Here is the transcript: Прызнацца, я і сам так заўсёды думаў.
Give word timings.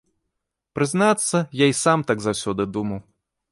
Прызнацца, 0.77 1.37
я 1.63 1.69
і 1.73 1.77
сам 1.83 1.99
так 2.13 2.17
заўсёды 2.29 2.69
думаў. 2.79 2.99